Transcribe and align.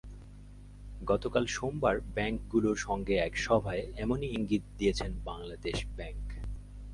গতকাল 1.07 1.45
সোমবার 1.47 1.95
ব্যাংকগুলোর 2.15 2.77
সঙ্গে 2.77 3.15
এক 3.17 3.33
সভায় 3.37 3.83
এমনই 3.95 4.29
ইঙ্গিত 4.29 4.63
দিয়েছে 4.77 5.05
বাংলাদেশ 5.25 5.77
ব্যাংক। 5.97 6.25